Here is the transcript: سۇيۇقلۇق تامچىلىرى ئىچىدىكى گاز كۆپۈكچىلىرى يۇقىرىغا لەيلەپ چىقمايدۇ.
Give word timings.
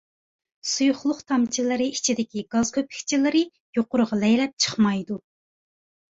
سۇيۇقلۇق 0.69 1.19
تامچىلىرى 1.31 1.87
ئىچىدىكى 1.97 2.45
گاز 2.57 2.73
كۆپۈكچىلىرى 2.79 3.43
يۇقىرىغا 3.81 4.21
لەيلەپ 4.25 4.59
چىقمايدۇ. 4.67 5.21